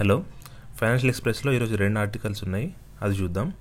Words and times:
Hello. 0.00 0.24
Financial 0.80 1.10
ఎక్స్ప్రెస్లో 1.10 1.52
ఈరోజు 1.52 1.74
రెండు 1.74 2.00
ఆర్టికల్స్ 2.00 2.44
ఉన్నాయి. 2.44 2.74
అది 3.02 3.14
చూద్దాం. 3.14 3.52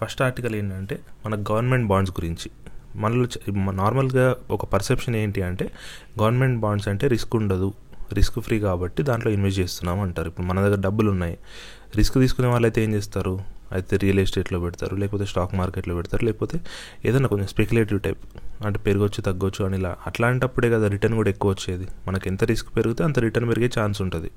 ఫస్ట్ 0.00 0.22
ఆర్టికల్ 0.22 0.54
ఏంటంటే 0.54 1.00
మన 1.26 1.34
గవర్నమెంట్ 1.34 1.86
బాండ్స్ 1.88 2.12
గురించి. 2.12 2.50
మనలో 2.96 3.26
నార్మల్గా 3.70 4.36
ఒక 4.50 4.64
పర్సెప్షన్ 4.64 5.16
ఏంటి 5.16 5.42
అంటే 5.42 5.72
గవర్నమెంట్ 6.20 6.60
బాండ్స్ 6.60 6.88
అంటే 6.88 7.06
రిస్క్ 7.06 7.36
ఉండదు. 7.36 7.74
రిస్క్ 8.12 8.40
ఫ్రీ 8.40 8.60
కాబట్టి 8.60 9.02
దాంట్లో 9.02 9.32
ఇన్వెస్ట్ 9.32 9.60
చేస్తున్నాం 9.60 10.00
అంటారు. 10.00 10.28
ఇప్పుడు 10.28 10.46
మన 10.46 10.60
దగ్గర 10.60 10.80
డబ్బులు 10.80 11.10
ఉన్నాయి. 11.10 11.38
రిస్క్ 11.96 12.14
తీసుకునే 12.14 12.48
వాళ్ళు 12.48 12.66
అయితే 12.66 12.84
ఏం 12.84 12.94
చేస్తారు? 12.94 13.40
అయితే 13.72 13.96
రియల్ 13.96 14.18
ఎస్టేట్లో 14.18 14.60
పెడతారు 14.60 14.96
లేకపోతే 14.96 15.26
స్టాక్ 15.26 15.54
మార్కెట్లో 15.54 15.94
పెడతారు 15.94 16.24
లేకపోతే 16.24 16.60
ఏదైనా 17.04 17.28
కొంచెం 17.28 17.46
స్పెక్యులేటివ్ 17.46 18.00
టైప్ 18.00 18.18
అంటే 18.66 18.78
పెరగొచ్చు 18.78 19.22
తగ్గొచ్చు 19.22 19.64
అని 19.64 19.78
ఇలా. 19.78 19.96
అట్లాంటప్పుడే 20.06 20.70
కదా 20.70 20.88
రిటర్న్ 20.88 21.16
కూడా 21.16 21.30
ఎక్కువ 21.30 21.50
వచ్చేది. 21.50 21.88
మనకు 22.08 22.28
ఎంత 22.28 22.44
రిస్క్ 22.44 22.76
పెరిగితే 22.76 23.04
అంత 23.04 23.18
రిటర్న్ 23.18 23.48
పెరిగే 23.48 23.70
ఛాన్స్ 23.78 24.02
ఉంటుంది. 24.02 24.30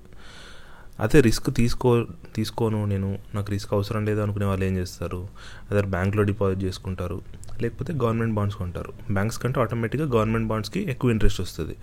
అదే 0.99 1.21
రిస్క్ 1.21 1.55
తీసుకో 1.55 2.05
తీసుకోను 2.35 2.85
నేను 2.85 3.19
నాకు 3.35 3.51
రిస్క్ 3.51 3.73
అవసరం 3.73 4.05
లేదు 4.05 4.19
అనుకునే 4.19 4.45
వాళ్ళు 4.45 4.65
ఏం 4.65 4.77
చేస్తారు? 4.77 5.27
అదే 5.71 5.81
బ్యాంక్లో 5.81 6.23
డిపాజిట్ 6.23 6.63
చేసుకుంటారు. 6.63 7.21
లేకపోతే 7.61 7.93
గవర్నమెంట్ 7.93 8.33
బాండ్స్ 8.33 8.57
కొంటారు. 8.57 8.93
బ్యాంక్స్ 9.11 9.39
కంటే 9.39 9.59
ఆటోమేటిక్గా 9.59 10.09
గవర్నమెంట్ 10.09 10.47
బాండ్స్కి 10.47 10.89
ఎక్కువ 10.89 11.11
ఇంట్రెస్ట్ 11.11 11.41
వస్తుంది. 11.41 11.75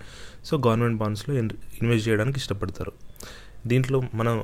సో 0.45 0.57
గవర్నమెంట్ 0.57 0.97
బాండ్స్లో 0.97 1.35
ఇన్వెస్ట్ 1.35 2.09
చేయడానికి 2.09 2.39
ఇష్టపడతారు. 2.39 2.91
దీంట్లో 3.67 4.01
మనం 4.13 4.43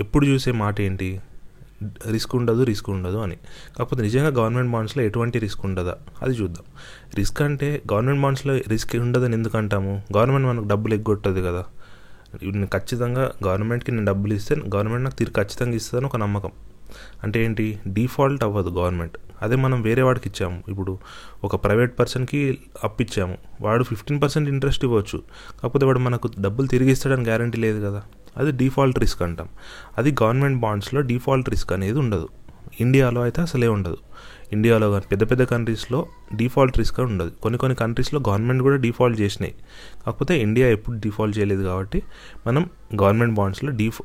ఎప్పుడు 0.00 0.26
చూసే 0.26 0.52
మాట 0.52 0.80
ఏంటి? 0.80 1.20
రిస్క్ 2.10 2.36
ఉండదు 2.36 2.62
రిస్క్ 2.62 2.90
ఉండదు 2.90 3.16
అని. 3.16 3.36
కాకపోతే 3.78 4.02
నిజంగా 4.02 4.28
గవర్నమెంట్ 4.28 4.72
బాండ్స్లో 4.72 5.02
ఎటువంటి 5.02 5.38
రిస్క్ 5.38 5.64
ఉండదా? 5.64 5.96
అది 6.22 6.34
చూద్దాం. 6.34 6.64
రిస్క్ 7.14 7.42
అంటే 7.42 7.82
గవర్నమెంట్ 7.92 8.20
బాండ్స్లో 8.20 8.58
రిస్క్ 8.68 8.96
ఉండదని 8.96 9.32
ఎందుకు 9.32 9.58
అంటాము? 9.58 10.02
గవర్నమెంట్ 10.16 10.46
మనకు 10.46 10.68
డబ్బులు 10.68 10.94
ఎగ్గొట్టదు 10.94 11.40
కదా. 11.40 11.64
నేను 12.42 12.66
ఖచ్చితంగా 12.66 13.32
గవర్నమెంట్కి 13.46 13.92
నేను 13.92 14.04
డబ్బులు 14.04 14.34
ఇస్తే 14.34 14.56
గవర్నమెంట్ 14.74 15.04
నాకు 15.04 15.14
తిరిగి 15.14 15.34
ఖచ్చితంగా 15.34 15.76
ఇస్తుందని 15.76 16.06
ఒక 16.06 16.16
నమ్మకం. 16.16 16.50
అంటే 17.22 17.44
ఏంటి? 17.44 17.78
డిఫాల్ట్ 17.86 18.44
అవ్వదు 18.44 18.68
గవర్నమెంట్. 18.68 19.18
అదే 19.42 19.56
మనం 19.56 19.82
వేరే 19.82 20.02
వాడికి 20.02 20.28
ఇచ్చాము. 20.28 20.62
ఇప్పుడు 20.68 20.98
ఒక 21.44 21.64
ప్రైవేట్ 21.64 21.98
పర్సన్కి 21.98 22.58
అప్పిచ్చాము 22.84 23.38
వాడు 23.60 23.84
ఫిఫ్టీన్ 23.84 24.22
పర్సెంట్ 24.22 24.48
ఇంట్రెస్ట్ 24.48 24.84
ఇవ్వచ్చు. 24.84 25.22
కాకపోతే 25.62 25.86
వాడు 25.86 25.98
మనకు 25.98 26.30
డబ్బులు 26.40 26.66
తిరిగి 26.66 26.90
ఇస్తాడని 26.90 27.24
గ్యారంటీ 27.24 27.58
లేదు 27.58 27.86
కదా. 27.86 28.02
అది 28.36 28.52
డిఫాల్ట్ 28.52 28.98
రిస్క్ 28.98 29.22
అంటాం. 29.22 29.48
అది 29.98 30.16
గవర్నమెంట్ 30.22 30.60
బాండ్స్లో 30.60 31.00
డిఫాల్ట్ 31.00 31.50
రిస్క్ 31.50 31.72
అనేది 31.72 31.98
ఉండదు. 31.98 32.28
ఇండియాలో 32.80 33.22
అయితే 33.22 33.42
అసలే 33.42 33.68
ఉండదు. 33.68 33.96
ఇండియాలో 34.52 34.90
కానీ 34.90 35.04
పెద్ద 35.10 35.30
పెద్ద 35.30 35.44
కంట్రీస్లో 35.44 36.06
డిఫాల్ట్ 36.36 36.78
రిస్క్ 36.78 37.00
ఉండదు. 37.00 37.30
కొన్ని 37.42 37.58
కొన్ని 37.58 37.76
కంట్రీస్లో 37.76 38.20
గవర్నమెంట్ 38.28 38.62
కూడా 38.62 38.76
డిఫాల్ట్ 38.76 39.20
చేసినాయి. 39.20 39.54
కాకపోతే 40.06 40.38
ఇండియా 40.38 40.68
ఎప్పుడు 40.68 40.96
డిఫాల్ట్ 40.96 41.38
చేయలేదు 41.38 41.62
కాబట్టి 41.62 42.02
మనం 42.46 42.70
గవర్నమెంట్ 43.02 43.34
బాండ్స్లో 43.34 43.70
డిఫ్ 43.70 44.02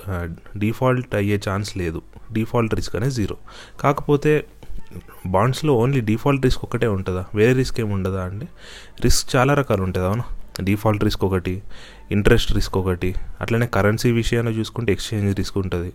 డిఫాల్ట్ 0.57 1.15
అయ్యే 1.15 1.41
ఛాన్స్ 1.49 1.77
లేదు. 1.77 2.01
డిఫాల్ట్ 2.33 2.75
రిస్క్ 2.75 2.95
అనేది 2.95 3.11
జీరో. 3.11 3.37
కాకపోతే 3.79 4.45
బాండ్స్లో 5.27 5.73
ఓన్లీ 5.73 6.01
డిఫాల్ట్ 6.01 6.45
రిస్క్ 6.45 6.61
ఒకటే 6.63 6.87
ఉంటుందా? 6.87 7.25
వేరే 7.35 7.53
రిస్క్ 7.53 7.79
ఏమి 7.79 7.93
ఉండదా 7.93 8.23
అంటే 8.23 8.47
రిస్క్ 9.03 9.35
చాలా 9.35 9.53
రకాలు 9.53 9.83
ఉంటుంది 9.83 10.07
అవును? 10.07 10.23
డిఫాల్ట్ 10.61 11.03
రిస్క్ 11.03 11.25
ఒకటి 11.25 11.61
ఇంట్రెస్ట్ 12.11 12.53
రిస్క్ 12.53 12.77
ఒకటి 12.77 13.15
అట్లనే 13.41 13.67
కరెన్సీ 13.67 14.11
విషయాన్ని 14.11 14.59
చూసుకుంటే 14.59 14.93
ఎక్స్చేంజ్ 14.93 15.37
రిస్క్ 15.37 15.57
ఉంటుంది. 15.57 15.93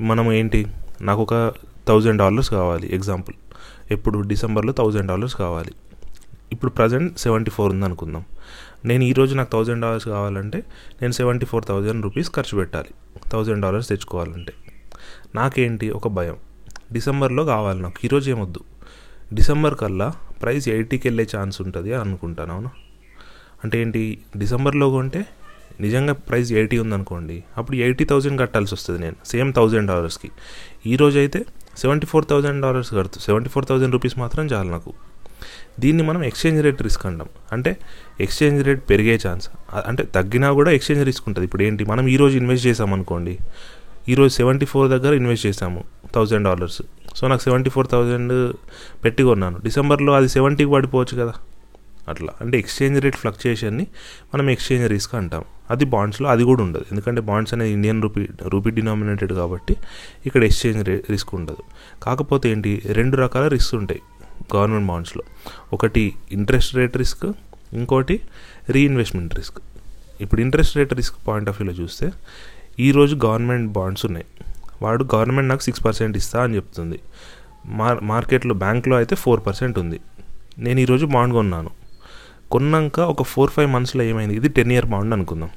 మనం 0.00 0.32
ఏంటి? 0.32 0.66
నాకు 1.00 1.22
ఒక 1.22 1.52
థౌజండ్ 1.88 2.18
డాలర్స్ 2.18 2.50
కావాలి 2.50 2.94
ఎగ్జాంపుల్. 2.94 3.34
ఎప్పుడు 3.92 4.18
డిసెంబర్లో 4.18 4.72
థౌజండ్ 4.72 5.06
డాలర్స్ 5.06 5.36
కావాలి. 5.36 5.70
ఇప్పుడు 6.52 6.70
ప్రజెంట్ 6.70 7.18
సెవెంటీ 7.18 7.50
ఫోర్ 7.50 7.72
ఉంది 7.72 7.84
అనుకుందాం 7.84 8.24
నేను 8.84 9.04
ఈరోజు 9.04 9.34
నాకు 9.34 9.50
థౌజండ్ 9.50 9.80
డాలర్స్ 9.82 10.08
కావాలంటే 10.08 10.58
నేను 11.02 11.12
సెవెంటీ 11.12 11.46
ఫోర్ 11.46 11.64
థౌజండ్ 11.64 12.04
రూపీస్ 12.04 12.30
ఖర్చు 12.30 12.58
పెట్టాలి. 12.58 12.88
థౌజండ్ 13.28 13.60
డాలర్స్ 13.60 13.88
తెచ్చుకోవాలంటే. 13.88 14.52
నాకేంటి? 15.34 15.90
ఒక 15.90 16.08
భయం. 16.08 16.36
డిసెంబర్లో 16.92 17.44
కావాలి 17.44 17.82
నాకు. 17.82 17.94
ఈరోజు 18.04 18.30
ఏమొద్దు. 18.30 18.60
డిసెంబర్ 19.34 19.74
కల్లా 19.74 20.12
ప్రైస్ 20.42 20.68
ఎయిటీకి 20.68 21.08
వెళ్ళే 21.08 21.26
ఛాన్స్ 21.36 21.62
ఉంటుంది 21.62 21.92
అని 21.92 22.02
అనుకుంటాను 22.02 22.54
అవును? 22.54 22.70
అంటే 23.64 23.80
ఏంటి? 23.80 24.18
డిసెంబర్లో 24.36 24.90
కొంటే 24.90 25.26
నిజంగా 25.80 26.12
ప్రైస్ 26.12 26.52
ఎయిటీ 26.52 26.78
ఉందనుకోండి 26.78 27.44
అప్పుడు 27.56 27.76
ఎయిటీ 27.76 28.04
థౌజండ్ 28.04 28.40
కట్టాల్సి 28.40 28.74
వస్తుంది 28.74 29.00
నేను. 29.00 29.16
సేమ్ 29.26 29.52
థౌజండ్ 29.52 29.88
డాలర్స్కి. 29.88 30.30
ఈరోజు 30.86 31.18
అయితే 31.18 31.44
సెవెంటీ 31.78 32.06
ఫోర్ 32.06 32.24
థౌజండ్ 32.30 32.62
డాలర్స్ 32.62 32.94
కడుతూ 32.94 33.20
సెవెంటీ 33.20 33.50
ఫోర్ 33.50 33.66
థౌజండ్ 33.66 33.92
రూపీస్ 33.92 34.18
మాత్రం 34.18 34.46
చాలు 34.46 34.70
నాకు. 34.70 34.92
దీన్ని 35.80 36.02
మనం 36.02 36.24
ఎక్స్చేంజ్ 36.24 36.62
రేట్ 36.62 36.82
రిస్క్ 36.82 37.06
అంటాం. 37.06 37.28
అంటే 37.52 37.76
ఎక్స్చేంజ్ 38.20 38.64
రేట్ 38.64 38.82
పెరిగే 38.90 39.18
ఛాన్స్ 39.28 39.50
అంటే 39.86 40.02
తగ్గినా 40.02 40.52
కూడా 40.52 40.70
ఎక్స్చేంజ్ 40.70 41.04
రిస్క్ 41.04 41.24
ఉంటుంది. 41.28 41.44
ఇప్పుడు 41.44 41.62
ఏంటి 41.62 41.84
మనం 41.84 42.08
ఈరోజు 42.08 42.36
ఇన్వెస్ట్ 42.36 42.66
చేసామనుకోండి 42.66 43.38
ఈరోజు 44.08 44.34
సెవెంటీ 44.34 44.66
ఫోర్ 44.66 44.90
దగ్గర 44.90 45.14
ఇన్వెస్ట్ 45.14 45.46
చేసాము 45.46 45.84
థౌజండ్ 46.14 46.44
డాలర్స్ 46.44 46.82
సో 47.16 47.28
నాకు 47.28 47.42
సెవెంటీ 47.42 47.70
ఫోర్ 47.70 47.86
థౌజండ్ 47.86 48.52
పెట్టి 49.04 49.22
కొన్నాను. 49.22 49.58
డిసెంబర్లో 49.64 50.12
అది 50.12 50.28
సెవెంటీకి 50.28 50.70
పడిపోవచ్చు 50.70 51.24
కదా. 51.24 51.32
అట్లా. 52.08 52.32
అంటే 52.40 52.58
ఎక్స్చేంజ్ 52.58 53.00
రేట్ 53.00 53.16
ఫ్లక్చుయేషన్ని 53.16 53.86
మనం 54.34 54.50
ఎక్స్చేంజ్ 54.50 54.88
రిస్క్ 54.88 55.14
అంటాం. 55.14 55.44
అది 55.70 55.84
బాండ్స్లో 55.84 56.28
అది 56.28 56.44
కూడా 56.44 56.62
ఉండదు. 56.62 56.84
ఎందుకంటే 56.90 57.20
బాండ్స్ 57.20 57.54
అనేది 57.54 57.72
ఇండియన్ 57.72 58.02
రూపీ 58.02 58.28
రూపీ 58.42 58.70
డినామినేటెడ్ 58.70 59.32
కాబట్టి 59.32 59.76
ఇక్కడ 60.26 60.44
ఎక్స్చేంజ్ 60.44 60.88
రే 60.88 61.04
రిస్క్ 61.10 61.34
ఉండదు. 61.34 61.62
కాకపోతే 62.02 62.50
ఏంటి? 62.50 62.82
రెండు 62.84 63.16
రకాల 63.16 63.48
రిస్క్ 63.48 63.74
ఉంటాయి 63.74 64.02
గవర్నమెంట్ 64.56 64.86
బాండ్స్లో 64.86 65.22
ఒకటి 65.72 66.14
ఇంట్రెస్ట్ 66.32 66.74
రేట్ 66.74 66.96
రిస్క్ 66.96 67.32
ఇంకోటి 67.72 68.20
రీఇన్వెస్ట్మెంట్ 68.70 69.34
రిస్క్ 69.34 69.58
ఇప్పుడు 70.20 70.40
interest 70.40 70.76
rate 70.76 70.94
risk 70.94 71.16
point 71.28 71.48
of 71.48 71.62
వ్యూలో 71.62 71.82
చూస్తే 71.82 72.12
ఈరోజు 72.80 73.20
గవర్నమెంట్ 73.26 73.72
బాండ్స్ 73.72 74.06
ఉన్నాయి. 74.06 74.26
వాడు 74.82 75.06
గవర్నమెంట్ 75.14 75.48
నాకు 75.48 75.62
సిక్స్ 75.62 75.84
పర్సెంట్ 75.84 76.16
ఇస్తా 76.16 76.42
అని 76.42 76.56
చెప్తుంది. 76.56 77.00
మార్ 77.66 78.04
మార్కెట్లో 78.04 78.54
బ్యాంక్లో 78.54 78.96
అయితే 78.96 79.16
ఫోర్ 79.16 79.40
పర్సెంట్ 79.46 79.78
ఉంది. 79.78 80.00
నేను 80.58 80.80
ఈరోజు 80.80 81.06
బాండ్ 81.06 81.34
కొన్నాను. 81.34 81.70
కొన్నాక 82.52 83.00
ఒక 83.00 83.22
ఫోర్ 83.22 83.50
ఫైవ్ 83.50 83.70
మంత్స్లో 83.70 84.02
ఏమైంది? 84.02 84.34
ఇది 84.34 84.48
టెన్ 84.48 84.72
ఇయర్ 84.72 84.86
బాండ్ 84.86 85.14
అనుకుందాం. 85.14 85.50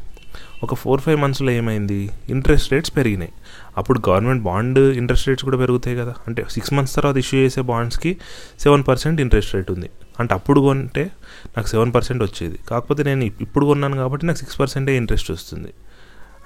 ఒక 0.63 0.75
ఫోర్ 0.75 1.01
ఫైవ్ 1.01 1.21
మంత్స్లో 1.21 1.51
ఏమైంది? 1.51 2.09
ఇంట్రెస్ట్ 2.29 2.71
రేట్స్ 2.71 2.95
పెరిగినాయి. 2.95 3.31
అప్పుడు 3.77 4.01
గవర్నమెంట్ 4.09 4.43
బాండ్ 4.43 4.79
ఇంట్రెస్ట్ 4.79 5.27
రేట్స్ 5.27 5.45
కూడా 5.45 5.57
పెరుగుతాయి 5.57 5.97
కదా. 5.97 6.13
అంటే 6.27 6.45
సిక్స్ 6.49 6.73
మంత్స్ 6.73 6.95
తర్వాత 6.95 7.17
ఇష్యూ 7.17 7.39
చేసే 7.39 7.61
బాండ్స్కి 7.61 8.17
సెవెన్ 8.59 8.83
పర్సెంట్ 8.87 9.21
ఇంట్రెస్ట్ 9.21 9.55
రేట్ 9.55 9.71
ఉంది. 9.71 9.89
అంటే 10.19 10.33
అప్పుడు 10.33 10.59
కొంటే 10.59 11.11
నాకు 11.57 11.67
సెవెన్ 11.67 11.93
పర్సెంట్ 11.93 12.23
వచ్చేది. 12.23 12.59
కాకపోతే 12.69 13.03
నేను 13.03 13.23
ఇప్పుడు 13.23 13.65
కొన్నాను 13.65 13.97
కాబట్టి 13.97 14.25
నాకు 14.25 14.37
సిక్స్ 14.37 14.59
పర్సెంటే 14.59 14.97
ఇంట్రెస్ట్ 14.97 15.31
వస్తుంది. 15.31 15.69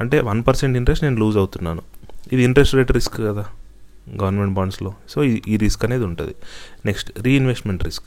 అంటే 0.02 0.20
వన్ 0.20 0.44
పర్సెంట్ 0.48 0.78
ఇంట్రెస్ట్ 0.78 1.06
నేను 1.06 1.18
లూజ్ 1.18 1.38
అవుతున్నాను. 1.38 1.82
ఇది 2.34 2.44
ఇంట్రెస్ట్ 2.44 2.76
రేట్ 2.76 2.92
రిస్క్ 2.92 3.18
కదా 3.18 3.46
గవర్నమెంట్ 4.22 4.54
బాండ్స్లో 4.54 4.94
సో 5.09 5.24
ఈ- 5.24 5.42
ఈ 5.48 5.58
రిస్క్ 5.58 5.86
అనేది 5.86 6.04
ఉంటుంది. 6.04 6.36
నెక్స్ట్ 6.86 7.12
రీఇన్వెస్ట్మెంట్ 7.22 7.84
రిస్క్ 7.84 8.06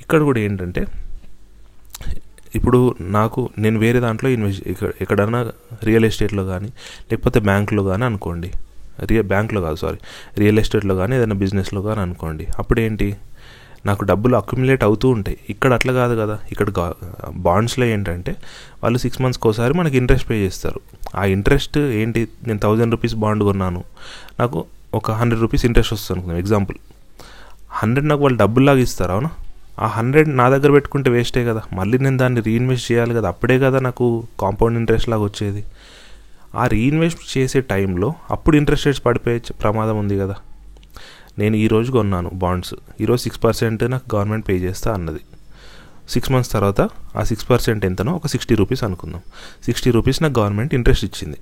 ఇక్కడ 0.00 0.22
కూడా 0.22 0.40
ఏంటంటే 0.40 0.86
ఇప్పుడు 2.54 2.94
నాకు 3.00 3.48
నేను 3.58 3.78
వేరే 3.78 4.00
దాంట్లో 4.00 4.30
ఇన్వెస్ట్ 4.30 4.68
ఇక్కడ 4.68 4.90
ఎక్కడన్నా 5.00 5.52
రియల్ 5.84 6.04
ఎస్టేట్లో 6.04 6.44
కానీ 6.44 6.66
లేకపోతే 7.12 7.40
బ్యాంక్లో 7.40 7.84
కానీ 7.84 8.04
అనుకోండి. 8.04 8.52
రియల్ 9.02 9.26
బ్యాంక్లో 9.26 9.60
కాదు 9.60 9.76
సారీ. 9.76 9.96
రియల్ 10.38 10.58
ఎస్టేట్లో 10.58 10.94
కానీ 10.94 11.16
ఏదైనా 11.16 11.34
బిజినెస్లో 11.34 11.82
కానీ 11.82 12.00
అనుకోండి. 12.00 12.46
అప్పుడు 12.58 12.80
ఏంటి 12.80 13.16
నాకు 13.86 14.04
డబ్బులు 14.04 14.36
అక్యుములేట్ 14.36 14.84
అవుతూ 14.84 15.08
ఉంటాయి. 15.08 15.38
ఇక్కడ 15.50 15.72
అట్లా 15.72 15.92
కాదు 15.92 16.20
కదా. 16.20 16.38
ఇక్కడ 16.50 16.92
బాండ్స్లో 17.30 17.84
ఏంటంటే 17.86 18.36
వాళ్ళు 18.82 18.98
సిక్స్ 18.98 19.20
మంత్స్కి 19.20 19.48
ఒకసారి 19.48 19.74
మనకి 19.74 19.96
ఇంట్రెస్ట్ 19.96 20.30
పే 20.30 20.34
చేస్తారు. 20.34 20.80
ఆ 21.16 21.24
ఇంట్రెస్ట్ 21.24 21.78
ఏంటి? 21.78 22.28
నేను 22.46 22.58
థౌజండ్ 22.58 22.90
రూపీస్ 22.90 23.14
బాండ్ 23.14 23.42
కొన్నాను. 23.42 23.84
నాకు 24.40 24.64
ఒక 24.94 25.10
హండ్రెడ్ 25.10 25.42
రూపీస్ 25.42 25.64
ఇంట్రెస్ట్ 25.64 25.92
వస్తుంది. 25.92 26.18
అనుకుందాం 26.18 26.40
ఎగ్జాంపుల్. 26.40 26.76
హండ్రెడ్ 27.70 28.08
నాకు 28.08 28.22
వాళ్ళు 28.22 28.38
డబ్బుల్లాగా 28.38 28.78
ఇస్తారు 28.78 29.12
అవునా? 29.12 29.30
ఆ 29.80 29.86
హండ్రెడ్ 29.86 30.36
నా 30.36 30.48
దగ్గర 30.48 30.70
పెట్టుకుంటే 30.70 31.10
వేస్టే 31.10 31.44
కదా. 31.44 31.62
మళ్ళీ 31.72 31.98
నేను 31.98 32.16
దాన్ని 32.16 32.40
రీఇన్వెస్ట్ 32.40 32.92
చేయాలి 32.92 33.14
కదా. 33.14 33.28
అప్పుడే 33.28 33.58
కదా 33.58 33.78
నాకు 33.78 34.26
కాంపౌండ్ 34.40 34.78
ఇంట్రెస్ట్ 34.78 35.08
లాగా 35.08 35.22
వచ్చేది. 35.22 35.64
ఆ 36.54 36.66
రీఇన్వెస్ట్ 36.66 37.38
చేసే 37.38 37.60
టైంలో 37.60 38.14
అప్పుడు 38.30 38.56
ఇంట్రెస్ట్ 38.56 38.86
రేట్స్ 38.86 39.04
పడిపోయే 39.04 39.38
ప్రమాదం 39.62 39.98
ఉంది 39.98 40.18
కదా. 40.18 40.34
నేను 41.38 41.56
ఈరోజు 41.56 41.92
కొన్నాను 41.92 42.30
బాండ్స్ 42.34 42.74
ఈరోజు 43.00 43.22
సిక్స్ 43.22 43.44
పర్సెంట్ 43.44 43.90
నాకు 43.90 44.16
గవర్నమెంట్ 44.16 44.48
పే 44.48 44.52
చేస్తా 44.52 44.94
అన్నది. 44.94 45.18
సిక్స్ 46.08 46.32
మంత్స్ 46.32 46.52
తర్వాత 46.52 46.88
ఆ 47.16 47.22
సిక్స్ 47.22 47.50
పర్సెంట్ 47.50 47.84
ఎంతనో 47.84 48.12
ఒక 48.12 48.26
సిక్స్టీ 48.26 48.54
రూపీస్ 48.54 48.84
అనుకుందాం. 48.84 49.20
సిక్స్టీ 49.64 49.90
రూపీస్ 49.90 50.22
నాకు 50.22 50.40
గవర్నమెంట్ 50.40 50.74
ఇంట్రెస్ట్ 50.74 51.04
ఇచ్చింది. 51.04 51.36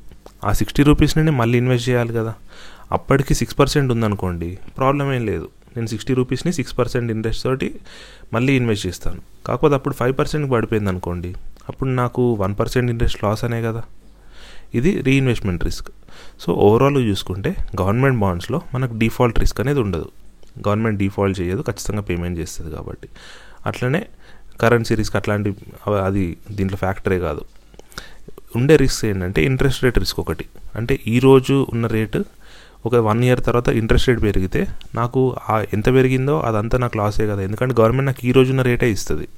ఆ 0.44 0.52
సిక్స్టీ 0.52 0.82
రూపీస్ని 0.82 1.24
నేను 1.24 1.36
మళ్ళీ 1.36 1.58
ఇన్వెస్ట్ 1.58 1.88
చేయాలి 1.88 2.12
కదా. 2.12 2.34
అప్పటికి 2.92 3.34
సిక్స్ 3.34 3.58
పర్సెంట్ 3.58 3.92
ఉందనుకోండి 3.92 4.58
ప్రాబ్లం 4.78 5.14
ఏం 5.14 5.26
లేదు. 5.26 5.48
నేను 5.78 5.90
సిక్స్టీ 5.94 6.14
రూపీస్ని 6.20 6.52
సిక్స్ 6.52 6.78
పర్సెంట్ 6.78 7.12
ఇంట్రెస్ట్ 7.12 7.44
తోటి 7.44 7.68
మళ్ళీ 8.32 8.52
ఇన్వెస్ట్ 8.60 8.86
చేస్తాను. 8.86 9.20
కాకపోతే 9.46 9.74
అప్పుడు 9.74 9.94
ఫైవ్ 9.94 10.14
పర్సెంట్కి 10.18 10.52
పడిపోయింది 10.52 10.90
అనుకోండి 10.90 11.30
అప్పుడు 11.68 11.90
నాకు 11.90 12.32
వన్ 12.42 12.54
పర్సెంట్ 12.60 12.90
ఇంట్రెస్ట్ 12.90 13.24
లాస్ 13.24 13.44
అనే 13.44 13.62
కదా. 13.62 13.82
ఇది 14.74 14.90
రీఇన్వెస్ట్మెంట్ 15.02 15.64
రిస్క్. 15.64 15.88
సో 16.40 16.52
ఓవరాల్ 16.52 16.96
చూసుకుంటే 16.96 17.54
గవర్నమెంట్ 17.82 18.18
బాండ్స్లో 18.18 18.60
మనకు 18.74 18.98
డిఫాల్ట్ 18.98 19.38
రిస్క్ 19.38 19.60
అనేది 19.60 19.80
ఉండదు. 19.80 20.08
గవర్నమెంట్ 20.68 20.98
డిఫాల్ట్ 20.98 21.40
చేయదు 21.40 21.62
ఖచ్చితంగా 21.62 22.00
పేమెంట్ 22.00 22.38
చేస్తుంది 22.38 22.76
కాబట్టి. 22.76 23.08
అట్లనే 23.66 24.06
కరెన్సీ 24.60 24.94
రిస్క్ 24.94 25.16
అట్లాంటి 25.16 25.54
అది 26.04 26.36
దీంట్లో 26.50 26.76
ఫ్యాక్టరే 26.76 27.18
కాదు. 27.18 27.42
ఉండే 28.56 28.76
రిస్క్ 28.76 29.04
ఏంటంటే 29.04 29.44
ఇంట్రెస్ట్ 29.44 29.84
రేట్ 29.84 29.98
రిస్క్ 29.98 30.20
ఒకటి. 30.20 30.44
అంటే 30.74 30.98
ఈరోజు 31.06 31.66
ఉన్న 31.72 31.86
రేటు 31.86 32.24
ఒక 32.86 32.94
వన్ 32.94 33.24
ఇయర్ 33.24 33.44
తర్వాత 33.44 33.68
ఇంట్రెస్ట్ 33.68 34.08
రేట్ 34.08 34.22
పెరిగితే 34.22 34.66
నాకు 34.94 35.36
ఆ 35.48 35.64
ఎంత 35.72 35.86
పెరిగిందో 35.86 36.40
అదంతా 36.40 36.78
నాకు 36.78 36.96
లాసే 36.96 37.26
కదా. 37.26 37.42
ఎందుకంటే 37.42 37.74
గవర్నమెంట్ 37.80 38.06
నాకు 38.06 38.26
ఈ 38.26 38.32
రోజున 38.32 38.62
రేటే 38.62 38.90
ఇస్తుంది. 38.90 39.28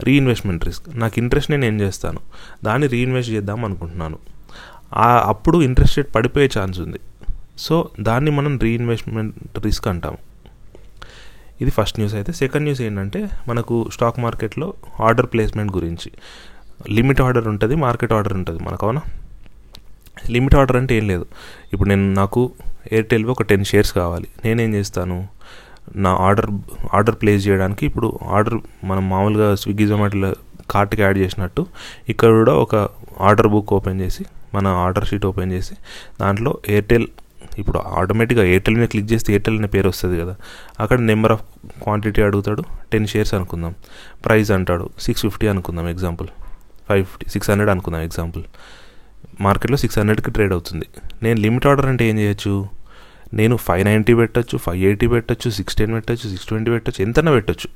రీఇన్వెస్ట్మెంట్ 0.00 0.64
రిస్క్ 0.64 0.98
నాకు 0.98 1.18
ఇంట్రెస్ట్ 1.18 1.50
నేను 1.50 1.64
ఏం 1.64 1.80
చేస్తాను? 1.80 2.18
దాన్ని 2.64 2.88
రీఇన్వెస్ట్ 2.88 3.32
చేద్దాం 3.32 3.64
అనుకుంటున్నాను. 3.64 4.18
అప్పుడు 5.24 5.62
ఇంట్రెస్ట్ 5.62 5.96
రేట్ 5.96 6.14
పడిపోయే 6.14 6.50
ఛాన్స్ 6.58 6.80
ఉంది. 6.80 6.98
సో 7.58 7.88
దాన్ని 8.00 8.30
మనం 8.30 8.58
రీఇన్వెస్ట్మెంట్ 8.58 9.58
రిస్క్ 9.58 9.88
అంటాము. 9.88 10.18
ఇది 11.60 11.70
ఫస్ట్ 11.70 11.98
న్యూస్ 11.98 12.14
అయితే. 12.14 12.32
సెకండ్ 12.32 12.62
న్యూస్ 12.62 12.80
ఏంటంటే 12.80 13.30
మనకు 13.48 13.90
స్టాక్ 13.92 14.18
మార్కెట్లో 14.20 14.74
ఆర్డర్ 15.04 15.26
ప్లేస్మెంట్ 15.26 15.76
గురించి. 15.76 16.12
లిమిట్ 16.90 17.20
ఆర్డర్ 17.20 17.48
ఉంటుంది 17.48 17.74
మార్కెట్ 17.74 18.12
ఆర్డర్ 18.12 18.32
ఉంటుంది. 18.32 18.64
మనకు 18.64 18.86
అవునా? 18.86 19.00
లిమిట్ 20.30 20.54
ఆర్డర్ 20.54 20.76
అంటే 20.76 20.96
ఏం 20.96 21.08
లేదు. 21.08 21.26
ఇప్పుడు 21.72 21.88
నేను 21.88 22.12
నాకు 22.12 22.52
ఎయిర్టెల్వి 22.92 23.30
ఒక 23.30 23.42
టెన్ 23.42 23.64
షేర్స్ 23.64 23.92
కావాలి. 23.92 24.28
నేనేం 24.44 24.74
చేస్తాను? 24.74 25.28
నా 25.96 26.10
ఆర్డర్ 26.10 26.50
ఆర్డర్ 26.94 27.14
ప్లేస్ 27.14 27.46
చేయడానికి 27.46 27.86
ఇప్పుడు 27.86 28.18
ఆర్డర్ 28.26 28.60
మనం 28.84 29.08
మామూలుగా 29.08 29.54
స్విగ్గీ 29.54 29.86
జొమాటోలో 29.86 30.34
కార్ట్కి 30.70 31.02
యాడ్ 31.02 31.18
చేసినట్టు 31.18 31.66
ఇక్కడ 32.08 32.28
కూడా 32.28 32.52
ఒక 32.54 32.88
ఆర్డర్ 33.20 33.48
బుక్ 33.48 33.72
ఓపెన్ 33.72 34.00
చేసి 34.00 34.24
మన 34.54 34.66
ఆర్డర్ 34.66 35.04
షీట్ 35.04 35.26
ఓపెన్ 35.26 35.52
చేసి 35.52 35.74
దాంట్లో 36.20 36.58
ఎయిర్టెల్ 36.68 37.06
ఇప్పుడు 37.58 37.78
ఆటోమేటిక్గా 37.78 38.44
ఎయిర్టెల్ 38.44 38.76
మీద 38.76 38.88
క్లిక్ 38.88 39.12
చేస్తే 39.12 39.32
ఎయిర్టెల్ 39.32 39.58
అనే 39.58 39.66
పేరు 39.66 39.88
వస్తుంది 39.88 40.20
కదా. 40.20 40.36
అక్కడ 40.80 41.00
నెంబర్ 41.00 41.32
ఆఫ్ 41.32 41.42
క్వాంటిటీ 41.82 42.22
అడుగుతాడు 42.22 42.62
టెన్ 42.92 43.06
షేర్స్ 43.06 43.34
అనుకుందాం. 43.34 43.74
ప్రైస్ 44.24 44.50
అంటాడు 44.50 44.90
సిక్స్ 45.00 45.22
ఫిఫ్టీ 45.22 45.46
అనుకుందాం 45.46 45.88
example. 45.88 46.28
Five 46.88 47.04
fifty 47.04 47.30
six 47.30 47.50
hundred 47.50 47.70
అనుకుందాం 47.70 48.02
ఎగ్జాంపుల్. 48.02 48.42
మార్కెట్లో 49.40 49.76
సిక్స్ 49.76 49.98
హండ్రెడ్కి 49.98 50.30
ట్రేడ్ 50.30 50.52
అవుతుంది. 50.52 50.86
నేను 51.22 51.40
లిమిట్ 51.40 51.66
ఆర్డర్ 51.66 51.86
అంటే 51.86 52.08
ఏం 52.08 52.18
చేయొచ్చు? 52.18 52.68
నేను 53.34 53.56
ఫైవ్ 53.56 53.84
నైంటీ 53.84 54.14
పెట్టచ్చు 54.14 54.58
ఫైవ్ 54.58 54.84
ఎయిటీ 54.84 55.06
పెట్టచ్చు 55.06 55.50
సిక్స్ 55.50 55.76
టెన్ 55.76 55.92
పెట్టచ్చు 55.94 56.28
సిక్స్ 56.28 56.46
ట్వంటీ 56.46 56.70
పెట్టచ్చు 56.70 57.02
ఎంతైనా 57.02 57.32
పెట్టచ్చు. 57.32 57.68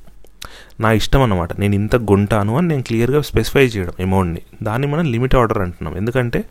నా 0.79 0.91
ఇష్టం 0.91 1.21
అన్నమాట. 1.21 1.59
నేను 1.59 1.75
ఇంత 1.75 1.95
కొంటాను 1.95 2.57
అని 2.57 2.67
నేను 2.67 2.83
క్లియర్గా 2.83 3.21
స్పెసిఫై 3.21 3.65
చేయడం 3.65 3.93
అమౌంట్ని 3.99 4.41
దాన్ని 4.63 4.87
మనం 4.87 5.05
లిమిట్ 5.11 5.35
ఆర్డర్ 5.35 5.57
అంటున్నాం. 5.57 5.97
ఎందుకంటే 5.97 6.43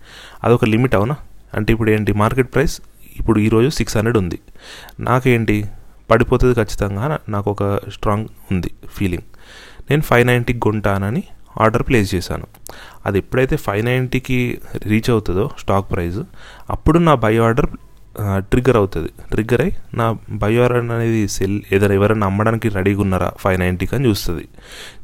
అదొక 0.45 0.65
లిమిట్ 0.65 0.95
అవునా? 0.95 1.17
అంటే 1.55 1.73
ఇప్పుడు 1.73 1.91
ఏంటి? 1.91 2.13
మార్కెట్ 2.13 2.55
ప్రైస్ 2.55 2.81
ఇప్పుడు 3.17 3.41
ఈరోజు 3.41 3.69
సిక్స్ 3.69 3.97
హండ్రెడ్ 3.97 4.19
ఉంది. 4.19 4.39
నాకేంటి? 5.01 5.65
పడిపోతుంది 6.11 6.55
ఖచ్చితంగా 6.55 7.19
నాకు 7.29 7.51
ఒక 7.51 7.77
స్ట్రాంగ్ 7.77 8.29
ఉంది 8.53 8.71
ఫీలింగ్ 8.95 9.23
నేను 9.91 10.03
ఫైవ్ 10.03 10.27
నైంటీకి 10.27 10.59
కొంటానని 10.59 11.23
ఆర్డర్ 11.61 11.83
ప్లేస్ 11.83 12.15
చేశాను. 12.15 12.47
అది 13.07 13.19
ఎప్పుడైతే 13.19 13.57
ఫైవ్ 13.67 13.85
నైంటీకి 13.85 14.39
రీచ్ 14.93 15.11
అవుతుందో 15.11 15.45
స్టాక్ 15.59 15.87
ప్రైస్ 15.93 16.21
అప్పుడు 16.75 16.99
నా 17.09 17.15
బై 17.25 17.35
ఆర్డర్ 17.47 17.69
ట్రిగ్గర్ 18.51 18.77
అవుతుంది. 18.77 19.11
ట్రిగ్గర్ 19.33 19.61
అయి 19.65 19.73
నా 19.99 20.07
బై 20.43 20.51
ఆర్డర్ 20.63 20.79
అనేది 20.95 21.21
సెల్ 21.35 21.59
ఏదైనా 21.75 21.95
ఎవరైనా 21.99 22.27
అమ్మడానికి 22.31 22.69
రెడీగా 22.77 23.01
ఉన్నారా 23.01 23.29
ఫైవ్ 23.43 23.59
నైంటీకి 23.61 23.95
అని 23.97 24.05
చూస్తుంది. 24.09 24.45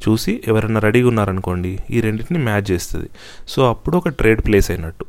చూసి 0.03 0.33
ఎవరైనా 0.47 0.79
రెడీగా 0.87 1.07
ఉన్నారనుకోండి 1.07 1.71
ఈ 1.89 2.01
రెండింటిని 2.05 2.39
మ్యాచ్ 2.47 2.67
చేస్తుంది. 2.71 3.09
సో 3.53 3.59
అప్పుడు 3.69 3.97
ఒక 3.97 4.09
ట్రేడ్ 4.21 4.41
ప్లేస్ 4.47 4.69
అయినట్టు. 4.71 5.05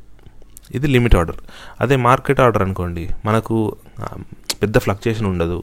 ఇది 0.76 0.86
లిమిట్ 0.94 1.16
ఆర్డర్ 1.20 1.40
అదే 1.80 1.96
మార్కెట్ 2.08 2.40
ఆర్డర్ 2.46 2.62
అనుకోండి 2.62 3.04
మనకు 3.24 3.56
పెద్ద 4.62 4.78
ఫ్లక్చుయేషన్ 4.84 5.26
ఉండదు. 5.26 5.58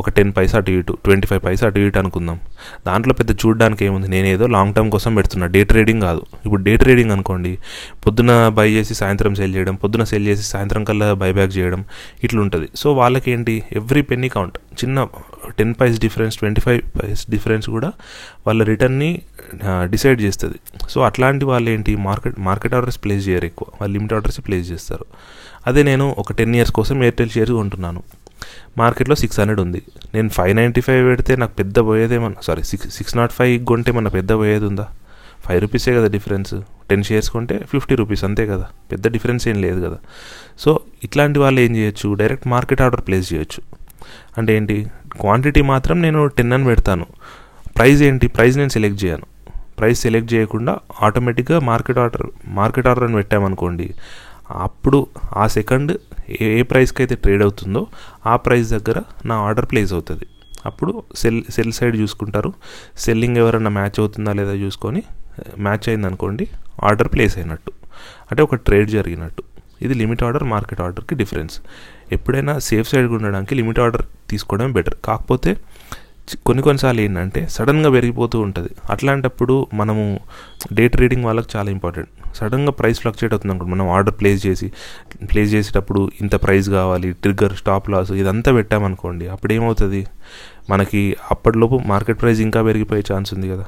ఒక 0.00 0.10
టెన్ 0.16 0.32
పైసా 0.36 0.58
అటు 0.58 0.70
ఇటు 0.78 0.94
ట్వంటీ 1.04 1.26
ఫైవ్ 1.30 1.42
పైసా 1.44 1.66
అటు 1.66 1.80
ఇటు 1.86 1.98
అనుకుందాం. 2.02 2.38
దాంట్లో 2.86 3.14
పెద్ద 3.20 3.30
చూడడానికి 3.42 3.84
ఏముంది? 3.84 4.08
నేనేదో 4.08 4.46
లాంగ్ 4.56 4.74
టర్మ్ 4.74 4.90
కోసం 4.96 5.14
పెడుతున్నా. 5.14 5.46
డే 5.56 5.62
ట్రేడింగ్ 5.64 6.02
కాదు. 6.08 6.22
ఇప్పుడు 6.44 6.62
డే 6.68 6.74
ట్రేడింగ్ 6.76 7.10
అనుకోండి. 7.16 7.52
పొద్దున 8.06 8.32
బై 8.58 8.68
చేసి 8.72 8.94
సాయంత్రం 8.94 9.34
సేల్ 9.34 9.54
చేయడం 9.56 9.74
పొద్దున 9.74 10.04
సేల్ 10.12 10.26
చేసి 10.26 10.42
సాయంత్రం 10.42 10.84
కల్లా 10.84 11.08
బైబ్యాక్ 11.24 11.52
చేయడం 11.58 11.82
ఇట్లుంటుంది. 12.24 12.68
సో 12.76 12.92
వాళ్ళకి 13.00 13.30
ఏంటి 13.30 13.56
ఎవ్రీ 13.72 14.02
పెన్నీ 14.02 14.28
కౌంట్ 14.28 14.58
చిన్న 14.80 15.06
ten 15.58 15.74
paise 15.80 15.96
difference 16.00 16.36
twenty 16.36 16.60
five 16.60 16.80
paise 16.98 17.22
difference 17.30 17.66
కూడా 17.70 17.88
వాళ్ళ 18.46 18.60
రిటర్న్ని 18.64 19.10
డిసైడ్ 19.84 20.20
చేస్తుంది. 20.20 20.58
సో 20.90 21.00
అట్లాంటి 21.00 21.44
వాళ్ళు 21.44 21.68
ఏంటి 21.70 21.92
మార్కెట్ 21.96 22.36
మార్కెట్ 22.48 22.74
ఆర్డర్స్ 22.74 22.98
ప్లేస్ 23.04 23.28
చేయరు 23.28 23.44
ఎక్కువ. 23.44 23.66
వాళ్ళు 23.80 23.92
లిమిట్ 23.96 24.14
ఆర్డర్స్ 24.14 24.40
ప్లేస్ 24.46 24.66
చేస్తారు. 24.70 25.06
అదే 25.66 25.82
నేను 25.82 26.14
ఒక 26.18 26.32
టెన్ 26.32 26.54
ఇయర్స్ 26.56 26.72
కోసం 26.72 27.02
ఎయిర్టెల్ 27.02 27.30
షేర్స్ 27.30 27.52
కొంటున్నాను. 27.52 28.02
మార్కెట్లో 28.78 29.14
సిక్స్ 29.14 29.40
హండ్రెడ్ 29.40 29.60
ఉంది. 29.60 29.82
నేను 30.14 30.28
ఫైవ్ 30.28 30.56
నైంటీ 30.56 30.80
ఫైవ్ 30.80 31.06
పెడితే 31.06 31.36
నాకు 31.36 31.54
పెద్ద 31.54 31.78
పోయేదేమన్నా 31.78 32.40
sorry 32.42 32.62
six 32.62 32.88
six 32.88 33.16
nought 33.16 33.32
five 33.32 33.64
కొంటే 33.64 33.92
మన 33.92 34.08
పెద్ద 34.08 34.32
పోయేది 34.32 34.64
ఉందా? 34.64 34.88
ఫైవ్ 35.40 35.60
రూపీసే 35.60 35.94
కదా 35.94 36.06
డిఫరెన్స్ 36.06 36.54
టెన్ 36.90 37.04
షేర్స్ 37.04 37.30
కొంటే 37.30 37.60
ఫిఫ్టీ 37.72 37.94
రూపీస్ 37.94 38.24
అంతే 38.24 38.46
కదా. 38.46 38.66
పెద్ద 38.92 39.08
డిఫరెన్స్ 39.08 39.48
ఏం 39.48 39.60
లేదు 39.60 39.86
కదా. 39.86 39.98
సో 40.58 40.80
ఇట్లాంటి 41.04 41.38
వాళ్ళు 41.38 41.60
ఏం 41.60 41.76
చేయొచ్చు? 41.76 42.14
డైరెక్ట్ 42.14 42.48
మార్కెట్ 42.48 42.82
ఆర్డర్ 42.82 43.00
ప్లేస్ 43.00 43.32
చేయొచ్చు. 43.32 43.62
అంటే 44.38 44.56
ఏంటి? 44.56 44.86
క్వాంటిటీ 45.20 45.62
మాత్రం 45.62 46.02
నేను 46.02 46.26
టెన్ 46.26 46.52
అని 46.52 46.64
పెడతాను. 46.64 47.06
ప్రైస్ 47.76 48.02
ఏంటి? 48.02 48.28
ప్రైస్ 48.28 48.56
నేను 48.56 48.68
సెలెక్ట్ 48.68 49.04
చేయను. 49.04 49.26
ప్రైస్ 49.78 50.00
సెలెక్ట్ 50.00 50.34
చేయకుండా 50.34 50.78
ఆటోమేటిక్గా 51.02 51.58
మార్కెట్ 51.58 51.98
ఆర్డర్ 51.98 52.26
మార్కెట్ 52.46 52.86
ఆర్డర్ 52.86 53.04
అని 53.04 53.14
పెట్టామనుకోండి 53.14 53.94
అప్పుడు 54.50 55.06
ఆ 55.36 55.46
సెకండ్ 55.46 55.98
ఏ 56.40 56.46
ఏ 56.58 56.62
ప్రైస్కి 56.62 57.02
అయితే 57.02 57.14
ట్రేడ్ 57.14 57.42
అవుతుందో 57.42 57.86
ఆ 58.26 58.36
ప్రైస్ 58.36 58.70
దగ్గర 58.70 59.02
నా 59.26 59.36
ఆర్డర్ 59.36 59.66
ప్లేస్ 59.66 59.92
అవుతుంది. 59.92 60.26
అప్పుడు 60.66 61.02
సెల్ 61.16 61.42
సెల్ 61.50 61.72
సైడ్ 61.72 61.96
చూసుకుంటారు. 61.96 62.52
సెల్లింగ్ 62.98 63.36
ఎవరైనా 63.36 63.70
మ్యాచ్ 63.70 64.00
అవుతుందా 64.00 64.32
లేదా 64.32 64.52
చూసుకొని 64.52 65.02
మ్యాచ్ 65.58 65.88
అయిందనుకోండి 65.88 66.48
ఆర్డర్ 66.82 67.08
ప్లేస్ 67.08 67.38
అయినట్టు. 67.38 67.72
అంటే 68.30 68.42
ఒక 68.42 68.54
ట్రేడ్ 68.54 68.90
జరిగినట్టు. 68.90 69.42
ఇది 69.82 69.94
లిమిట్ 69.94 70.22
ఆర్డర్ 70.22 70.44
మార్కెట్ 70.44 70.80
ఆర్డర్కి 70.80 71.14
డిఫరెన్స్. 71.14 71.60
ఎప్పుడైనా 72.12 72.58
సేఫ్ 72.58 72.88
సైడ్గా 72.88 73.14
ఉండడానికి 73.14 73.54
లిమిట్ 73.54 73.80
ఆర్డర్ 73.80 74.02
తీసుకోవడం 74.30 74.72
బెటర్. 74.72 74.94
కాకపోతే 75.04 75.56
కొన్ని 76.46 76.62
కొన్నిసార్లు 76.62 77.00
ఏంటంటే 77.00 77.40
సడన్గా 77.50 77.90
పెరిగిపోతూ 77.90 78.40
ఉంటుంది. 78.40 78.70
అట్లాంటప్పుడు 78.90 79.66
మనము 79.74 80.04
డే 80.72 80.88
ట్రేడింగ్ 80.88 81.24
వాళ్ళకి 81.24 81.48
చాలా 81.56 81.70
ఇంపార్టెంట్. 81.70 82.10
సడన్గా 82.36 82.70
ప్రైస్ 82.70 83.00
ఫ్లక్చుయేట్ 83.00 83.32
అవుతుంది 83.34 83.52
అనుకోండి. 83.52 83.74
మనం 83.74 83.90
ఆర్డర్ 83.90 84.14
ప్లేస్ 84.20 84.46
చేసి 84.46 84.72
ప్లేస్ 85.32 85.50
చేసేటప్పుడు 85.54 86.10
ఇంత 86.20 86.34
ప్రైస్ 86.42 86.68
కావాలి 86.70 87.12
ట్రిగ్గర్ 87.12 87.54
స్టాప్ 87.56 87.90
లాస్ 87.90 88.12
ఇదంతా 88.12 88.52
పెట్టామనుకోండి 88.52 89.28
అప్పుడు 89.28 89.52
ఏమవుతుంది 89.52 90.06
మనకి 90.70 91.16
అప్పటిలోపు 91.30 91.80
మార్కెట్ 91.86 92.20
ప్రైస్ 92.20 92.40
ఇంకా 92.40 92.62
పెరిగిపోయే 92.62 93.04
ఛాన్స్ 93.12 93.34
ఉంది 93.34 93.50
కదా. 93.50 93.66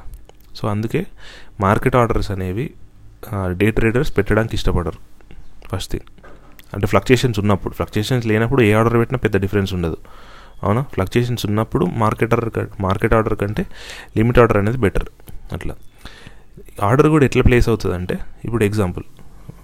సో 0.55 0.67
అందుకే 0.67 1.05
మార్కెట్ 1.61 1.95
ఆర్డర్స్ 1.95 2.31
అనేవి 2.31 2.65
డే 3.51 3.71
ట్రేడర్స్ 3.71 4.17
పెట్టడానికి 4.17 4.55
ఇష్టపడరు. 4.55 4.99
First 5.71 5.91
thing. 5.91 6.07
అంటే 6.73 6.87
ఫ్లక్చుయేషన్స్ 6.87 7.39
ఉన్నప్పుడు 7.39 7.73
ఫ్లక్చుయేషన్స్ 7.73 8.27
లేనప్పుడు 8.27 8.61
ఏ 8.61 8.71
ఆర్డర్ 8.73 8.97
పెట్టినా 8.97 9.17
పెద్ద 9.17 9.37
డిఫరెన్స్ 9.37 9.73
ఉండదు. 9.73 9.97
అవునా? 10.63 10.81
ఫ్లక్చుయేషన్స్ 10.93 11.45
ఉన్నప్పుడు 11.45 11.85
మార్కెట్ 11.85 12.33
ఆర్డర్ 12.33 12.81
మార్కెట్ 12.81 13.13
ఆర్డర్ 13.13 13.35
కంటే 13.35 13.65
లిమిట్ 14.17 14.39
ఆర్డర్ 14.39 14.57
అనేది 14.57 14.77
బెటర్ 14.77 15.05
అట్లా. 15.53 15.75
ఆర్డర్ 16.83 17.07
కూడా 17.07 17.25
ఎట్లా 17.25 17.43
ప్లేస్ 17.43 17.69
అవుతుంది 17.69 17.95
అంటే 17.95 18.19
ఇప్పుడు 18.45 18.63
ఎగ్జాంపుల్ 18.63 19.03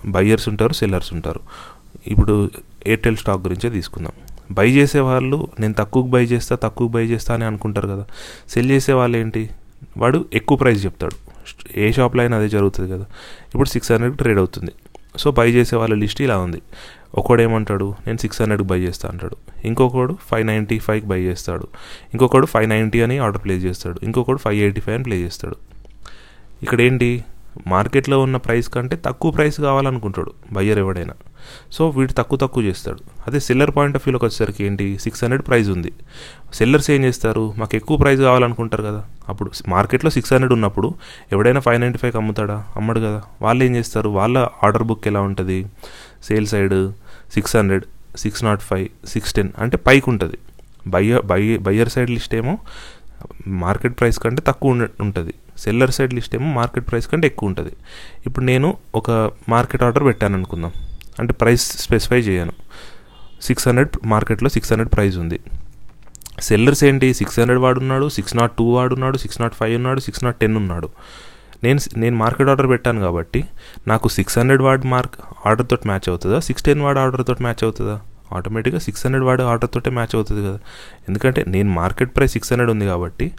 బయ్యర్స్ 0.06 0.50
ఉంటారు 0.50 0.74
సెల్లర్స్ 0.74 1.14
ఉంటారు. 1.14 1.40
ఇప్పుడు 2.08 2.50
ఎయిర్టెల్ 2.86 3.18
స్టాక్ 3.18 3.42
గురించే 3.42 3.70
తీసుకుందాం. 3.70 4.12
బై 4.52 4.72
చేసే 4.72 5.00
వాళ్ళు 5.00 5.48
నేను 5.60 5.74
తక్కువకి 5.74 6.10
బై 6.10 6.26
చేస్తా 6.26 6.56
తక్కువ 6.56 6.88
బై 6.88 7.06
చేస్తా 7.06 7.34
అని 7.34 7.44
అనుకుంటారు 7.44 7.88
కదా. 7.88 8.06
సెల్ 8.50 8.70
చేసే 8.72 8.94
వాళ్ళు 8.94 9.18
ఏంటి? 9.18 9.50
వాడు 9.98 10.26
ఎక్కువ 10.34 10.58
ప్రైస్ 10.58 10.86
చెప్తాడు. 10.86 11.16
ఏ 11.80 11.92
షాప్లో 11.92 12.22
అయినా 12.22 12.38
అదే 12.38 12.50
జరుగుతుంది 12.50 12.92
కదా. 12.92 13.06
ఇప్పుడు 13.54 13.70
సిక్స్ 13.70 13.92
హండ్రెడ్ 13.92 14.18
ట్రేడ్ 14.18 14.40
అవుతుంది. 14.40 14.72
సో 15.18 15.32
బై 15.32 15.52
చేసే 15.52 15.76
వాళ్ళ 15.76 15.96
లిస్ట్ 15.96 16.22
ఇలా 16.22 16.38
ఉంది. 16.38 16.62
ఒకడేమంటాడు 17.16 17.96
నేను 18.08 18.18
సిక్స్ 18.18 18.42
హండ్రెడ్కి 18.42 18.68
బై 18.68 18.80
చేస్తా 18.80 19.10
అంటాడు. 19.10 19.38
ఇంకొకడు 19.66 20.18
ఫైవ్ 20.32 20.48
నైంటీ 20.48 20.80
ఫైవ్కి 20.80 21.08
బై 21.08 21.22
చేస్తాడు. 21.22 21.68
ఇంకొకడు 22.14 22.46
ఫైవ్ 22.46 22.70
నైంటీ 22.70 23.02
అని 23.02 23.18
ఆర్డర్ 23.18 23.44
ప్లేస్ 23.44 23.66
చేస్తాడు. 23.66 24.00
ఇంకొకడు 24.04 24.38
ఫైవ్ 24.38 24.56
ఎయిటీ 24.56 24.82
ఫైవ్ 24.82 24.96
అని 24.96 25.04
ప్లే 25.04 25.16
చేస్తాడు. 25.16 25.56
ఇక్కడ 26.62 26.82
ఏంటి 26.82 27.24
మార్కెట్లో 27.68 28.20
ఉన్న 28.20 28.38
ప్రైస్ 28.38 28.70
కంటే 28.70 28.96
తక్కువ 29.06 29.32
ప్రైస్ 29.32 29.62
కావాలనుకుంటాడు 29.62 30.34
బయ్యర్ 30.52 30.80
ఎవడైనా. 30.80 31.14
సో 31.72 31.90
వీడు 31.90 32.14
తక్కువ 32.14 32.40
తక్కువ 32.40 32.64
చేస్తాడు. 32.64 33.00
అదే 33.28 33.40
సెల్లర్ 33.40 33.76
పాయింట్ 33.76 33.98
ఆఫ్ 33.98 34.04
వ్యూలోకి 34.08 34.26
వచ్చేసరికి 34.26 34.66
ఏంటి? 34.66 35.00
సిక్స్ 35.00 35.24
హండ్రెడ్ 35.24 35.48
ప్రైస్ 35.48 35.70
ఉంది. 35.70 35.94
సెల్లర్స్ 36.54 36.92
ఏం 36.92 37.04
చేస్తారు? 37.04 37.54
మాకు 37.58 37.76
ఎక్కువ 37.76 37.98
ప్రైస్ 37.98 38.22
కావాలనుకుంటారు 38.22 38.84
కదా. 38.84 39.06
అప్పుడు 39.30 39.52
మార్కెట్లో 39.68 40.12
సిక్స్ 40.12 40.34
హండ్రెడ్ 40.34 40.54
ఉన్నప్పుడు 40.54 40.94
ఎవడైనా 41.32 41.60
ఫైవ్ 41.60 41.82
నైంటీ 41.82 41.98
ఫైవ్కి 41.98 42.18
అమ్ముతాడా? 42.18 42.66
అమ్మడు 42.76 43.00
కదా. 43.00 43.24
వాళ్ళు 43.42 43.64
ఏం 43.64 43.76
చేస్తారు? 43.76 44.10
వాళ్ళ 44.10 44.48
ఆర్డర్ 44.64 44.84
బుక్ 44.84 45.08
ఎలా 45.08 45.22
ఉంటుంది? 45.22 45.66
Sell 46.24 46.48
side 46.48 46.92
six 47.34 47.56
hundred 47.56 47.84
six 48.18 48.44
nought 48.44 48.62
five 48.62 49.08
six 49.08 49.34
ten 49.34 49.50
అంటే 49.58 49.78
పైకి 49.78 50.10
ఉంటుంది. 50.10 50.38
Buyer 50.88 51.26
buy 51.26 51.58
buyer 51.58 51.90
side 51.90 52.10
list 52.10 52.36
ఏమో 52.36 52.58
మార్కెట్ 53.48 54.00
ప్రైస్ 54.00 54.20
కంటే 54.20 54.42
తక్కువ 54.48 54.88
ఉంటుంది. 55.02 55.34
సెల్లర్ 55.60 55.92
సైడ్ 55.92 56.14
లిస్ట్ 56.14 56.36
ఏమో 56.36 56.54
మార్కెట్ 56.54 56.88
ప్రైస్ 56.90 57.08
కంటే 57.08 57.28
ఎక్కువ 57.28 57.50
ఉంటుంది. 57.50 57.74
ఇప్పుడు 58.26 58.46
నేను 58.46 58.78
ఒక 58.96 59.12
మార్కెట్ 59.50 59.84
ఆర్డర్ 59.84 60.04
పెట్టాను 60.04 60.36
అనుకుందాం. 60.36 60.72
అంటే 61.20 61.34
ప్రైస్ 61.34 61.78
స్పెసిఫై 61.78 62.20
చేయను. 62.20 62.54
సిక్స్ 63.42 63.68
హండ్రెడ్ 63.68 63.90
మార్కెట్లో 64.06 64.50
సిక్స్ 64.50 64.72
హండ్రెడ్ 64.74 64.94
ప్రైస్ 64.94 65.18
ఉంది. 65.18 65.40
సెల్లర్స్ 66.40 66.84
ఏంటి? 66.84 67.14
సిక్స్ 67.14 67.40
హండ్రెడ్ 67.40 67.62
వాడున్నాడు 67.62 68.10
సిక్స్ 68.10 68.36
నాట్ 68.36 68.52
టూ 68.52 68.66
వాడున్నాడు 68.74 69.18
సిక్స్ 69.18 69.42
నాట్ 69.42 69.54
ఫైవ్ 69.54 69.76
ఉన్నాడు 69.76 70.00
సిక్స్ 70.00 70.24
నాట్ 70.24 70.36
టెన్ 70.36 70.56
ఉన్నాడు. 70.56 70.90
నేను 71.64 71.80
నేను 71.98 72.16
మార్కెట్ 72.18 72.50
ఆర్డర్ 72.50 72.70
పెట్టాను 72.70 73.00
కాబట్టి 73.02 73.46
నాకు 73.88 74.08
సిక్స్ 74.08 74.38
హండ్రెడ్ 74.40 74.62
వార్డ్ 74.62 74.86
మార్క్ 74.86 75.16
ఆర్డర్ 75.46 75.68
తోటి 75.68 75.88
మ్యాచ్ 75.88 76.10
అవుతుందా? 76.10 76.40
సిక్స్ 76.40 76.64
టెన్ 76.64 76.82
వార్డ్ 76.82 77.00
ఆర్డర్ 77.00 77.28
తోటి 77.28 77.44
మ్యాచ్ 77.44 77.64
అవుతుందా? 77.64 78.00
ఆటోమేటిక్గా 78.34 78.80
సిక్స్ 78.80 79.06
హండ్రెడ్ 79.06 79.26
వార్డ్ 79.26 79.44
ఆర్డర్ 79.44 79.70
తోటే 79.74 79.90
మ్యాచ్ 79.90 80.16
అవుతుంది 80.16 80.48
కదా. 80.48 80.60
ఎందుకంటే 81.10 81.46
నేను 81.48 81.70
మార్కెట్ 81.70 82.16
ప్రైస్ 82.16 82.32
సిక్స్ 82.32 82.54
హండ్రెడ్ 82.54 82.72
ఉంది 82.72 82.86
కాబట్టి 82.86 83.32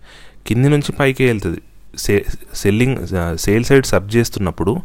కింది 0.47 0.69
నుంచి 0.69 0.93
పైకి 0.93 1.27
వెళ్తుంది. 1.27 1.61
సే 1.97 2.27
సెల్లింగ్ 2.55 2.97
సేల్ 3.37 3.65
సైడ్ 3.65 3.87
సర్చ్ 3.87 4.17
చేస్తున్నప్పుడు 4.17 4.83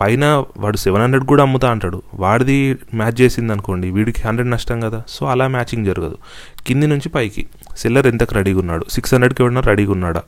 పైన 0.00 0.44
వాడు 0.58 0.76
సెవెన్ 0.76 1.02
హండ్రెడ్ 1.02 1.24
కూడా 1.24 1.42
అమ్ముతా 1.42 1.70
అంటాడు. 1.70 2.02
వాడిది 2.14 2.78
మ్యాచ్ 2.94 3.20
చేసింది 3.20 3.52
అనుకోండి 3.52 3.90
వీడికి 3.90 4.22
హండ్రెడ్ 4.26 4.50
నష్టం 4.50 4.80
కదా. 4.80 5.02
సో 5.08 5.26
అలా 5.26 5.48
మ్యాచింగ్ 5.48 5.86
జరగదు. 5.86 6.18
కింది 6.66 6.86
నుంచి 6.86 7.08
పైకి. 7.08 7.46
సెల్లర్ 7.76 8.06
ఎంతకు 8.06 8.34
రెడీగా 8.34 8.58
ఉన్నాడు? 8.58 8.84
సిక్స్ 8.90 9.14
హండ్రెడ్కి 9.14 9.42
ఎవడన్నా 9.42 9.60
రెడీగా 9.60 9.92
ఉన్నాడా? 9.92 10.22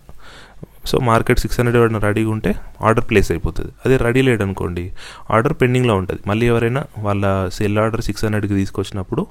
సో 0.87 0.99
మార్కెట్ 0.99 1.41
సిక్స్ 1.41 1.61
హండ్రెడ్ 1.61 1.77
ఎవరైనా 1.77 1.99
రెడీగా 1.99 2.31
ఉంటే 2.31 2.55
ఆర్డర్ 2.83 3.05
ప్లేస్ 3.11 3.31
అయిపోతుంది. 3.31 3.73
అదే 3.85 3.97
రెడీ 3.97 4.23
లేడు 4.23 4.43
అనుకోండి 4.43 4.93
ఆర్డర్ 5.31 5.53
పెండింగ్లో 5.63 5.97
ఉంటుంది. 5.97 6.21
మళ్ళీ 6.27 6.47
ఎవరైనా 6.47 6.85
వాళ్ళ 6.99 7.49
సెల్ 7.49 7.79
ఆర్డర్ 7.79 8.01
సిక్స్ 8.01 8.25
హండ్రెడ్కి 8.25 8.55
తీసుకొచ్చినప్పుడు 8.55 9.27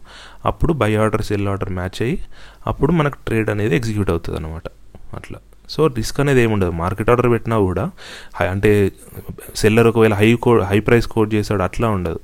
అప్పుడు 0.46 0.74
buy 0.74 0.96
order 0.96 1.22
sell 1.22 1.48
order 1.48 1.70
match 1.70 2.02
అయ్యి 2.02 2.20
అప్పుడు 2.68 2.92
మనకు 2.92 3.16
ట్రేడ్ 3.26 3.50
అనేది 3.50 3.76
ఎగ్జిక్యూట్ 3.76 4.10
అవుతుంది 4.10 4.38
అనమాట 4.38 4.64
అట్లా. 5.16 5.40
సో 5.70 5.88
రిస్క్ 5.88 6.20
అనేది 6.20 6.42
ఏమి 6.42 6.54
ఉండదు. 6.54 6.72
మార్కెట్ 6.72 7.10
ఆర్డర్ 7.10 7.30
పెట్టినా 7.32 7.58
కూడా 7.58 7.86
అంటే 8.54 8.92
సెల్లర్ 9.56 9.88
ఒకవేళ 9.88 10.14
high 10.14 10.30
quote 10.46 10.62
high 10.72 10.80
price 10.80 11.08
quote 11.08 11.34
చేశాడు 11.34 11.64
అట్లా 11.64 11.90
ఉండదు. 11.90 12.20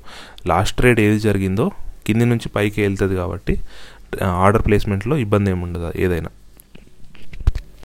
లాస్ట్ 0.46 0.76
ట్రేడ్ 0.76 1.00
ఏది 1.00 1.18
జరిగిందో 1.28 1.66
కింది 2.06 2.24
నుంచి 2.24 2.48
పైకి 2.56 2.80
వెళ్తుంది 2.82 3.16
కాబట్టి 3.16 3.56
ఆర్డర్ 4.44 4.64
ప్లేస్మెంట్లో 4.66 5.16
ఇబ్బంది 5.24 5.50
ఏమి 5.50 5.62
ఉండదు 5.62 5.90
ఏదైనా. 5.98 6.30